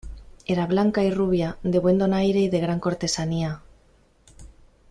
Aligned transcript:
era 0.47 0.65
blanca 0.65 1.03
y 1.03 1.11
rubia, 1.13 1.59
de 1.61 1.77
buen 1.77 1.99
donaire 1.99 2.39
y 2.39 2.49
de 2.49 2.59
gran 2.59 2.79
cortesanía. 2.79 3.61